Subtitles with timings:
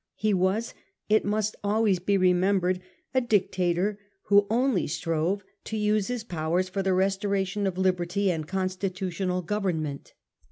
[0.15, 0.73] He was,
[1.09, 2.81] it must always be remembered,
[3.13, 8.47] a dictator who only strove to use his powers for the restoration of liberty and
[8.47, 10.13] constitutional government.